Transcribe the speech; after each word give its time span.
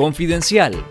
Confidencial. 0.00 0.82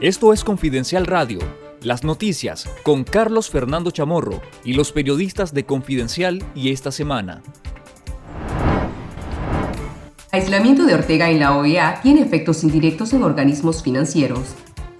Esto 0.00 0.32
es 0.32 0.44
Confidencial 0.44 1.04
Radio, 1.04 1.40
las 1.82 2.04
noticias 2.04 2.70
con 2.84 3.02
Carlos 3.02 3.50
Fernando 3.50 3.90
Chamorro 3.90 4.40
y 4.64 4.74
los 4.74 4.92
periodistas 4.92 5.52
de 5.52 5.66
Confidencial 5.66 6.44
y 6.54 6.70
esta 6.70 6.92
semana. 6.92 7.42
Aislamiento 10.30 10.86
de 10.86 10.94
Ortega 10.94 11.28
en 11.28 11.40
la 11.40 11.58
OEA 11.58 11.98
tiene 12.02 12.22
efectos 12.22 12.62
indirectos 12.62 13.12
en 13.14 13.24
organismos 13.24 13.82
financieros. 13.82 14.54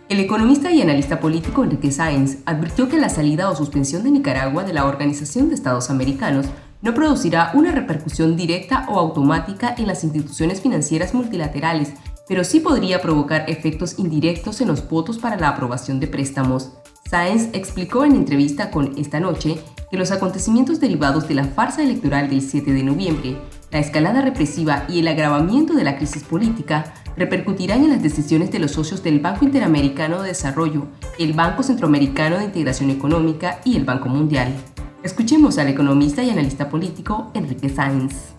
El 0.09 0.19
economista 0.19 0.73
y 0.73 0.83
analista 0.83 1.21
político 1.21 1.63
Enrique 1.63 1.93
Sáenz 1.93 2.39
advirtió 2.47 2.89
que 2.89 2.99
la 2.99 3.11
salida 3.11 3.49
o 3.49 3.55
suspensión 3.55 4.03
de 4.03 4.11
Nicaragua 4.11 4.65
de 4.65 4.73
la 4.73 4.87
Organización 4.87 5.51
de 5.51 5.55
Estados 5.55 5.89
Americanos 5.89 6.47
no 6.83 6.95
producirá 6.95 7.53
una 7.55 7.71
repercusión 7.71 8.37
directa 8.37 8.87
o 8.89 8.99
automática 8.99 9.73
en 9.79 9.87
las 9.87 10.03
instituciones 10.03 10.61
financieras 10.61 11.15
multilaterales, 11.15 11.95
pero 12.29 12.45
sí 12.45 12.61
podría 12.61 13.01
provocar 13.01 13.45
efectos 13.49 13.99
indirectos 13.99 14.61
en 14.61 14.69
los 14.69 14.89
votos 14.89 15.19
para 15.19 15.37
la 15.37 15.49
aprobación 15.49 16.01
de 16.01 16.07
préstamos. 16.07 16.73
Sáenz 17.09 17.51
explicó 17.53 18.05
en 18.05 18.15
entrevista 18.15 18.71
con 18.71 18.99
Esta 18.99 19.21
Noche 19.21 19.59
que 19.91 19.97
los 19.97 20.11
acontecimientos 20.11 20.81
derivados 20.81 21.29
de 21.29 21.35
la 21.35 21.45
farsa 21.45 21.83
electoral 21.83 22.31
del 22.31 22.43
7 22.43 22.73
de 22.73 22.83
noviembre, 22.83 23.37
la 23.71 23.79
escalada 23.79 24.23
represiva 24.23 24.85
y 24.89 25.01
el 25.01 25.09
agravamiento 25.09 25.75
de 25.75 25.85
la 25.85 25.97
crisis 25.97 26.23
política 26.23 26.95
repercutirán 27.17 27.85
en 27.85 27.91
las 27.91 28.03
decisiones 28.03 28.51
de 28.51 28.59
los 28.59 28.73
socios 28.73 29.03
del 29.03 29.21
Banco 29.21 29.45
Interamericano 29.45 30.23
de 30.23 30.29
Desarrollo, 30.29 30.87
el 31.19 31.33
Banco 31.33 31.63
Centroamericano 31.63 32.39
de 32.39 32.45
Integración 32.45 32.91
Económica 32.91 33.61
y 33.65 33.77
el 33.77 33.85
Banco 33.85 34.09
Mundial. 34.09 34.55
Escuchemos 35.03 35.59
al 35.59 35.69
economista 35.69 36.23
y 36.23 36.31
analista 36.31 36.69
político 36.69 37.31
Enrique 37.35 37.69
Sáenz. 37.69 38.34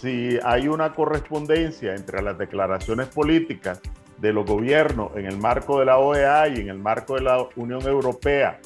Si 0.00 0.38
hay 0.44 0.68
una 0.68 0.92
correspondencia 0.92 1.94
entre 1.94 2.22
las 2.22 2.36
declaraciones 2.36 3.08
políticas 3.08 3.80
de 4.18 4.32
los 4.32 4.44
gobiernos 4.44 5.16
en 5.16 5.24
el 5.24 5.38
marco 5.38 5.78
de 5.78 5.86
la 5.86 5.98
OEA 5.98 6.48
y 6.48 6.60
en 6.60 6.68
el 6.68 6.78
marco 6.78 7.14
de 7.14 7.22
la 7.22 7.46
Unión 7.56 7.80
Europea 7.82 8.60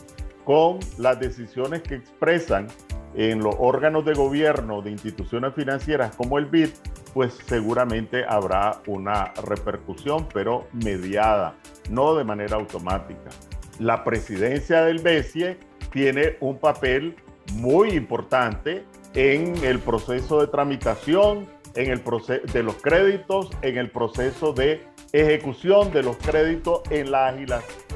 con 0.44 0.80
las 0.98 1.20
decisiones 1.20 1.82
que 1.82 1.94
expresan 1.94 2.66
en 3.14 3.40
los 3.40 3.54
órganos 3.58 4.04
de 4.04 4.14
gobierno 4.14 4.82
de 4.82 4.90
instituciones 4.90 5.54
financieras 5.54 6.14
como 6.16 6.36
el 6.38 6.46
BID, 6.46 6.70
pues 7.14 7.38
seguramente 7.46 8.24
habrá 8.28 8.80
una 8.86 9.32
repercusión, 9.46 10.28
pero 10.32 10.66
mediada, 10.72 11.54
no 11.90 12.16
de 12.16 12.24
manera 12.24 12.56
automática. 12.56 13.30
La 13.78 14.02
presidencia 14.02 14.82
del 14.82 14.98
BESIE 14.98 15.58
tiene 15.92 16.36
un 16.40 16.58
papel 16.58 17.16
muy 17.54 17.90
importante 17.90 18.84
en 19.14 19.56
el 19.64 19.78
proceso 19.80 20.40
de 20.40 20.46
tramitación, 20.46 21.46
en 21.74 21.90
el 21.90 22.00
proceso 22.00 22.46
de 22.52 22.62
los 22.62 22.76
créditos, 22.76 23.50
en 23.62 23.78
el 23.78 23.90
proceso 23.90 24.52
de 24.52 24.82
ejecución 25.12 25.92
de 25.92 26.02
los 26.02 26.16
créditos, 26.18 26.82
en 26.90 27.10
la 27.10 27.34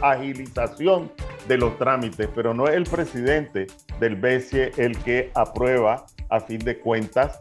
agilización 0.02 1.12
de 1.48 1.58
los 1.58 1.76
trámites, 1.78 2.28
pero 2.34 2.54
no 2.54 2.66
es 2.66 2.74
el 2.74 2.84
presidente 2.84 3.66
del 4.00 4.16
BESIE 4.16 4.72
el 4.76 4.98
que 4.98 5.30
aprueba 5.34 6.06
a 6.30 6.40
fin 6.40 6.58
de 6.58 6.78
cuentas. 6.78 7.40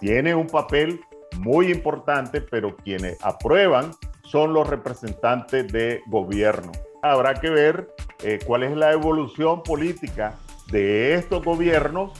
Tiene 0.00 0.34
un 0.34 0.46
papel 0.46 1.00
muy 1.38 1.70
importante, 1.70 2.40
pero 2.40 2.76
quienes 2.76 3.16
aprueban 3.22 3.90
son 4.22 4.52
los 4.52 4.68
representantes 4.68 5.70
de 5.72 6.02
gobierno. 6.06 6.72
Habrá 7.02 7.34
que 7.34 7.50
ver 7.50 7.88
eh, 8.22 8.38
cuál 8.46 8.62
es 8.62 8.76
la 8.76 8.92
evolución 8.92 9.62
política 9.62 10.38
de 10.70 11.14
estos 11.14 11.44
gobiernos, 11.44 12.12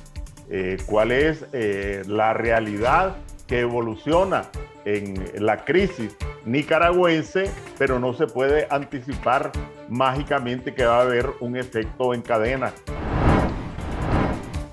eh, 0.50 0.77
cuál 0.87 1.12
es 1.12 1.45
eh, 1.53 2.03
la 2.06 2.34
realidad 2.34 3.17
que 3.47 3.61
evoluciona 3.61 4.45
en 4.84 5.14
la 5.39 5.64
crisis 5.64 6.17
nicaragüense, 6.45 7.50
pero 7.78 7.98
no 7.98 8.12
se 8.14 8.27
puede 8.27 8.67
anticipar 8.70 9.53
mágicamente 9.89 10.75
que 10.75 10.84
va 10.84 10.99
a 10.99 11.03
haber 11.03 11.27
un 11.41 11.56
efecto 11.56 12.15
en 12.15 12.22
cadena. 12.22 12.72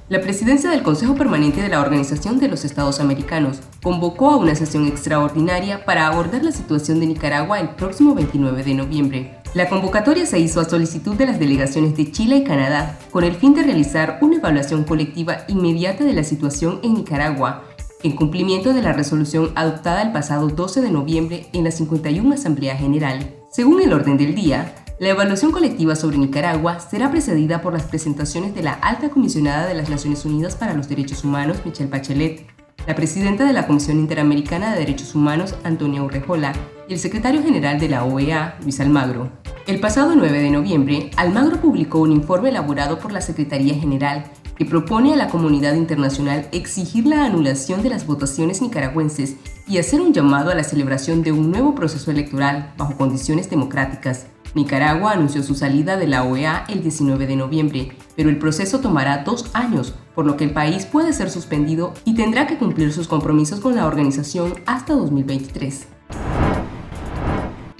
La 0.09 0.19
presidencia 0.19 0.69
del 0.69 0.83
Consejo 0.83 1.15
Permanente 1.15 1.61
de 1.61 1.69
la 1.69 1.79
Organización 1.79 2.37
de 2.37 2.49
los 2.49 2.65
Estados 2.65 2.99
Americanos 2.99 3.61
convocó 3.81 4.31
a 4.31 4.35
una 4.35 4.55
sesión 4.55 4.85
extraordinaria 4.85 5.85
para 5.85 6.07
abordar 6.07 6.43
la 6.43 6.51
situación 6.51 6.99
de 6.99 7.05
Nicaragua 7.05 7.61
el 7.61 7.69
próximo 7.69 8.13
29 8.13 8.61
de 8.63 8.73
noviembre. 8.73 9.40
La 9.53 9.67
convocatoria 9.67 10.25
se 10.25 10.39
hizo 10.39 10.61
a 10.61 10.69
solicitud 10.69 11.15
de 11.15 11.25
las 11.25 11.37
delegaciones 11.37 11.97
de 11.97 12.09
Chile 12.09 12.37
y 12.37 12.43
Canadá, 12.45 12.97
con 13.11 13.25
el 13.25 13.35
fin 13.35 13.53
de 13.53 13.63
realizar 13.63 14.17
una 14.21 14.37
evaluación 14.37 14.85
colectiva 14.85 15.39
inmediata 15.49 16.05
de 16.05 16.13
la 16.13 16.23
situación 16.23 16.79
en 16.83 16.93
Nicaragua, 16.93 17.65
en 18.01 18.15
cumplimiento 18.15 18.73
de 18.73 18.81
la 18.81 18.93
resolución 18.93 19.51
adoptada 19.55 20.03
el 20.03 20.13
pasado 20.13 20.47
12 20.47 20.79
de 20.79 20.89
noviembre 20.89 21.47
en 21.51 21.65
la 21.65 21.71
51 21.71 22.33
Asamblea 22.33 22.77
General. 22.77 23.29
Según 23.51 23.81
el 23.81 23.91
orden 23.91 24.15
del 24.15 24.35
día, 24.35 24.73
la 25.01 25.09
evaluación 25.09 25.51
colectiva 25.51 25.97
sobre 25.97 26.17
Nicaragua 26.17 26.79
será 26.79 27.11
precedida 27.11 27.61
por 27.61 27.73
las 27.73 27.83
presentaciones 27.83 28.55
de 28.55 28.63
la 28.63 28.73
Alta 28.73 29.09
Comisionada 29.09 29.67
de 29.67 29.73
las 29.73 29.89
Naciones 29.89 30.23
Unidas 30.23 30.55
para 30.55 30.75
los 30.75 30.87
Derechos 30.87 31.25
Humanos, 31.25 31.57
Michelle 31.65 31.89
Bachelet, 31.89 32.47
la 32.87 32.95
presidenta 32.95 33.45
de 33.45 33.53
la 33.53 33.67
Comisión 33.67 33.99
Interamericana 33.99 34.71
de 34.71 34.79
Derechos 34.79 35.13
Humanos, 35.13 35.55
Antonia 35.65 36.03
Urrejola, 36.03 36.53
y 36.87 36.93
el 36.93 36.99
secretario 36.99 37.43
general 37.43 37.79
de 37.79 37.89
la 37.89 38.03
OEA, 38.03 38.57
Luis 38.63 38.79
Almagro. 38.79 39.40
El 39.67 39.79
pasado 39.79 40.15
9 40.15 40.41
de 40.41 40.49
noviembre, 40.49 41.11
Almagro 41.17 41.61
publicó 41.61 41.99
un 41.99 42.11
informe 42.11 42.49
elaborado 42.49 42.97
por 42.97 43.11
la 43.11 43.21
Secretaría 43.21 43.75
General 43.75 44.23
que 44.55 44.65
propone 44.65 45.13
a 45.13 45.15
la 45.15 45.29
comunidad 45.29 45.75
internacional 45.75 46.47
exigir 46.51 47.05
la 47.05 47.25
anulación 47.25 47.83
de 47.83 47.89
las 47.89 48.07
votaciones 48.07 48.61
nicaragüenses 48.61 49.35
y 49.67 49.77
hacer 49.77 50.01
un 50.01 50.13
llamado 50.13 50.49
a 50.49 50.55
la 50.55 50.63
celebración 50.63 51.21
de 51.21 51.31
un 51.31 51.51
nuevo 51.51 51.75
proceso 51.75 52.09
electoral 52.09 52.73
bajo 52.75 52.97
condiciones 52.97 53.51
democráticas. 53.51 54.25
Nicaragua 54.55 55.11
anunció 55.11 55.43
su 55.43 55.53
salida 55.53 55.95
de 55.95 56.07
la 56.07 56.23
OEA 56.23 56.65
el 56.67 56.81
19 56.81 57.27
de 57.27 57.35
noviembre, 57.35 57.91
pero 58.15 58.29
el 58.29 58.39
proceso 58.39 58.79
tomará 58.79 59.19
dos 59.19 59.51
años, 59.53 59.93
por 60.15 60.25
lo 60.25 60.37
que 60.37 60.43
el 60.43 60.51
país 60.51 60.85
puede 60.85 61.13
ser 61.13 61.29
suspendido 61.29 61.93
y 62.03 62.15
tendrá 62.15 62.47
que 62.47 62.57
cumplir 62.57 62.91
sus 62.91 63.07
compromisos 63.07 63.59
con 63.59 63.75
la 63.75 63.85
organización 63.85 64.55
hasta 64.65 64.95
2023. 64.95 65.87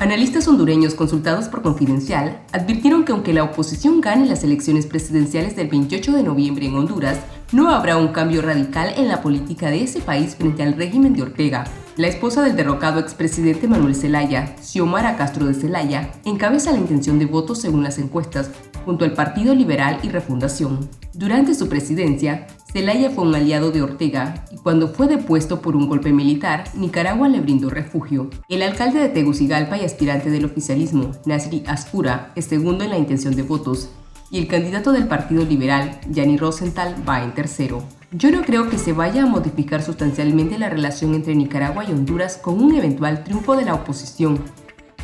Analistas 0.02 0.48
hondureños 0.48 0.96
consultados 0.96 1.48
por 1.48 1.62
Confidencial 1.62 2.42
advirtieron 2.54 3.06
que 3.06 3.12
aunque 3.12 3.34
la 3.34 3.44
oposición 3.44 4.02
gane 4.02 4.26
las 4.26 4.44
elecciones 4.44 4.88
presidenciales 4.88 5.56
del 5.56 5.68
28 5.68 6.14
de 6.14 6.24
noviembre 6.24 6.66
en 6.66 6.74
Honduras, 6.74 7.20
no 7.52 7.70
habrá 7.70 7.98
un 7.98 8.08
cambio 8.08 8.42
radical 8.42 8.96
en 8.98 9.08
la 9.08 9.22
política 9.22 9.70
de 9.70 9.84
ese 9.84 10.00
país 10.00 10.36
frente 10.36 10.64
al 10.64 10.74
régimen 10.74 11.14
de 11.14 11.22
Ortega. 11.22 11.66
La 11.98 12.08
esposa 12.08 12.42
del 12.42 12.56
derrocado 12.56 13.00
expresidente 13.00 13.68
Manuel 13.68 13.94
Zelaya, 13.94 14.56
Xiomara 14.60 15.18
Castro 15.18 15.46
de 15.46 15.54
Zelaya, 15.54 16.12
encabeza 16.26 16.72
la 16.72 16.80
intención 16.80 17.20
de 17.20 17.28
voto 17.28 17.54
según 17.54 17.84
las 17.84 18.00
encuestas, 18.00 18.50
junto 18.84 19.06
al 19.06 19.14
Partido 19.14 19.54
Liberal 19.54 20.00
y 20.02 20.10
Refundación. 20.10 20.90
Durante 21.14 21.54
su 21.54 21.70
presidencia, 21.70 22.48
Zelaya 22.72 23.10
fue 23.10 23.26
un 23.26 23.36
aliado 23.36 23.72
de 23.72 23.82
Ortega 23.82 24.46
y 24.50 24.56
cuando 24.56 24.88
fue 24.88 25.08
depuesto 25.08 25.62
por 25.62 25.76
un 25.76 25.90
golpe 25.90 26.14
militar, 26.14 26.64
Nicaragua 26.74 27.28
le 27.28 27.42
brindó 27.42 27.70
refugio. 27.70 28.30
El 28.48 28.62
alcalde 28.62 29.00
de 29.00 29.10
Tegucigalpa 29.10 29.78
y 29.78 29.84
aspirante 29.84 30.30
del 30.30 30.46
oficialismo, 30.46 31.12
Nasri 31.26 31.64
Aspura, 31.68 32.32
es 32.36 32.46
segundo 32.46 32.86
en 32.86 32.92
la 32.92 32.98
intención 32.98 33.36
de 33.36 33.44
votos 33.44 33.90
y 34.32 34.40
el 34.40 34.48
candidato 34.48 34.94
del 34.94 35.08
Partido 35.08 35.44
Liberal, 35.44 36.00
Yanni 36.10 36.38
Rosenthal, 36.38 36.96
va 37.08 37.22
en 37.22 37.34
tercero. 37.34 37.84
Yo 38.14 38.32
no 38.32 38.44
creo 38.44 38.70
que 38.70 38.78
se 38.78 38.94
vaya 38.94 39.24
a 39.24 39.26
modificar 39.26 39.84
sustancialmente 39.84 40.58
la 40.58 40.70
relación 40.70 41.14
entre 41.14 41.36
Nicaragua 41.36 41.84
y 41.84 41.92
Honduras 41.92 42.38
con 42.38 42.62
un 42.62 42.76
eventual 42.76 43.26
triunfo 43.26 43.58
de 43.58 43.66
la 43.66 43.74
oposición, 43.74 44.40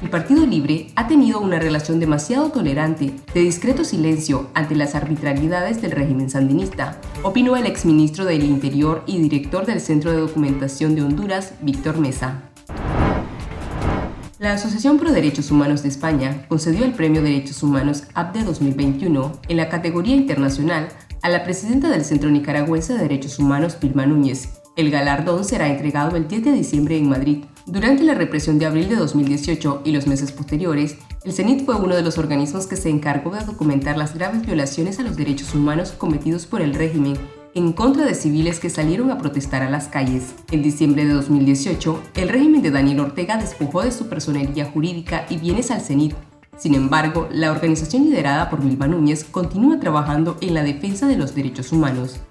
el 0.02 0.10
Partido 0.10 0.46
Libre 0.46 0.88
ha 0.96 1.08
tenido 1.08 1.40
una 1.40 1.60
relación 1.60 2.00
demasiado 2.00 2.52
tolerante, 2.52 3.14
de 3.34 3.40
discreto 3.40 3.84
silencio 3.84 4.50
ante 4.54 4.76
las 4.76 4.94
arbitrariedades 4.94 5.82
del 5.82 5.92
régimen 5.92 6.30
sandinista, 6.30 7.02
opinó 7.24 7.56
el 7.56 7.66
exministro 7.66 8.26
del 8.26 8.44
Interior 8.44 9.04
y 9.08 9.20
director 9.20 9.66
del 9.66 9.82
Centro 9.82 10.12
de 10.12 10.20
Documentación 10.20 10.96
de 10.96 11.02
Honduras, 11.02 11.54
Víctor 11.62 11.98
Mesa. 11.98 12.44
La 14.40 14.54
Asociación 14.54 15.00
Pro 15.00 15.12
Derechos 15.12 15.50
Humanos 15.50 15.82
de 15.82 15.90
España 15.90 16.46
concedió 16.48 16.86
el 16.86 16.94
Premio 16.94 17.24
Derechos 17.24 17.64
Humanos 17.64 18.04
APDE 18.14 18.44
2021 18.44 19.32
en 19.48 19.58
la 19.58 19.68
categoría 19.68 20.16
internacional 20.16 20.90
a 21.24 21.30
la 21.30 21.44
presidenta 21.44 21.90
del 21.90 22.06
Centro 22.06 22.30
Nicaragüense 22.30 22.94
de 22.94 23.00
Derechos 23.00 23.40
Humanos, 23.40 23.78
Vilma 23.82 24.06
Núñez. 24.06 24.50
El 24.78 24.92
galardón 24.92 25.44
será 25.44 25.68
entregado 25.68 26.16
el 26.16 26.30
10 26.30 26.46
de 26.46 26.52
diciembre 26.54 26.98
en 26.98 27.10
Madrid, 27.10 27.40
durante 27.70 28.04
la 28.04 28.14
represión 28.14 28.60
de 28.60 28.66
abril 28.66 28.88
de 28.88 28.96
2018 28.96 29.82
y 29.84 29.92
los 29.92 30.08
meses 30.08 30.32
posteriores, 30.32 30.96
el 31.26 31.34
CENIT 31.34 31.66
fue 31.66 31.76
uno 31.76 31.98
de 31.98 32.02
los 32.02 32.18
organismos 32.18 32.66
que 32.66 32.78
se 32.78 32.90
encargó 32.90 33.32
de 33.32 33.44
documentar 33.44 33.98
las 33.98 34.16
graves 34.16 34.46
violaciones 34.46 35.00
a 35.00 35.04
los 35.04 35.18
derechos 35.18 35.54
humanos 35.54 35.92
cometidos 35.92 36.46
por 36.46 36.62
el 36.62 36.74
régimen 36.74 37.18
en 37.56 37.74
contra 37.74 38.06
de 38.06 38.16
civiles 38.16 38.62
que 38.62 38.70
salieron 38.70 39.12
a 39.12 39.18
protestar 39.18 39.64
a 39.64 39.70
las 39.70 39.90
calles. 39.90 40.34
En 40.50 40.64
diciembre 40.64 41.04
de 41.04 41.12
2018, 41.12 42.04
el 42.16 42.30
régimen 42.30 42.62
de 42.62 42.72
Daniel 42.72 43.02
Ortega 43.02 43.36
despojó 43.36 43.84
de 43.84 43.92
su 43.92 44.08
personería 44.08 44.64
jurídica 44.64 45.26
y 45.30 45.36
bienes 45.36 45.70
al 45.70 45.82
CENIT. 45.82 46.14
Sin 46.58 46.74
embargo, 46.74 47.28
la 47.34 47.52
organización 47.52 48.06
liderada 48.06 48.50
por 48.50 48.64
Vilma 48.64 48.88
Núñez 48.88 49.26
continúa 49.26 49.82
trabajando 49.82 50.38
en 50.40 50.54
la 50.54 50.64
defensa 50.64 51.06
de 51.06 51.18
los 51.18 51.36
derechos 51.36 51.74
humanos. 51.74 52.22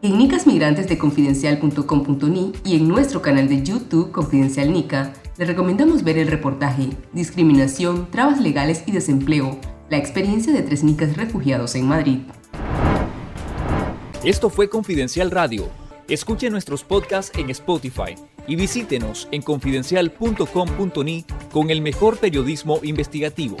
En 0.00 0.16
Nicas 0.16 0.46
Migrantes 0.46 0.86
de 0.86 0.96
confidencial.com.ni 0.96 2.52
y 2.64 2.76
en 2.76 2.86
nuestro 2.86 3.20
canal 3.20 3.48
de 3.48 3.64
YouTube 3.64 4.12
Confidencial 4.12 4.72
Nica, 4.72 5.12
le 5.36 5.44
recomendamos 5.44 6.04
ver 6.04 6.18
el 6.18 6.28
reportaje 6.28 6.90
Discriminación, 7.12 8.08
Trabas 8.12 8.40
Legales 8.40 8.84
y 8.86 8.92
Desempleo, 8.92 9.58
la 9.90 9.96
experiencia 9.96 10.52
de 10.52 10.62
tres 10.62 10.84
nicas 10.84 11.16
refugiados 11.16 11.74
en 11.74 11.88
Madrid. 11.88 12.18
Esto 14.22 14.50
fue 14.50 14.68
Confidencial 14.68 15.32
Radio. 15.32 15.68
Escuche 16.06 16.48
nuestros 16.48 16.84
podcasts 16.84 17.36
en 17.36 17.50
Spotify 17.50 18.14
y 18.46 18.54
visítenos 18.54 19.26
en 19.32 19.42
confidencial.com.ni 19.42 21.24
con 21.50 21.70
el 21.70 21.80
mejor 21.80 22.18
periodismo 22.18 22.78
investigativo. 22.84 23.56